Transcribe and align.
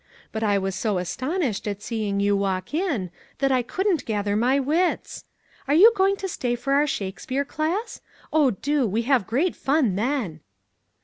But 0.31 0.41
I 0.41 0.57
was 0.57 0.73
so 0.73 0.97
astonished 0.97 1.67
at 1.67 1.83
seeing 1.83 2.19
you 2.19 2.35
walk 2.35 2.73
in 2.73 3.11
that 3.37 3.51
I 3.51 3.61
couldn't 3.61 4.05
gather 4.05 4.35
my 4.35 4.59
wits. 4.59 5.25
Are 5.67 5.75
you 5.75 5.91
going 5.95 6.15
to 6.15 6.27
stay 6.27 6.55
for 6.55 6.73
our 6.73 6.87
Shakes 6.87 7.27
peare 7.27 7.45
class? 7.45 8.01
Oh, 8.33 8.49
do! 8.49 8.87
We 8.87 9.03
have 9.03 9.27
great 9.27 9.55
fun 9.55 9.95
then." 9.97 10.39